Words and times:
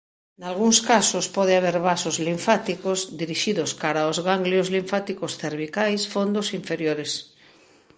Nalgúns 0.41 0.77
casos 0.91 1.25
pode 1.35 1.53
haber 1.57 1.77
vasos 1.89 2.15
linfáticos 2.27 2.99
dirixidos 3.21 3.69
cara 3.81 4.01
aos 4.03 4.17
ganglios 4.29 4.67
linfáticos 4.75 5.31
cervicais 5.41 6.01
fondos 6.13 6.47
inferiores. 6.59 7.11